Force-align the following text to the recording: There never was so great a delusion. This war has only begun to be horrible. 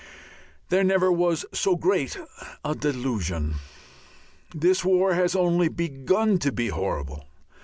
There 0.69 0.83
never 0.83 1.11
was 1.11 1.45
so 1.53 1.75
great 1.75 2.17
a 2.65 2.73
delusion. 2.73 3.57
This 4.51 4.83
war 4.83 5.13
has 5.13 5.35
only 5.35 5.67
begun 5.67 6.39
to 6.39 6.51
be 6.51 6.69
horrible. 6.69 7.27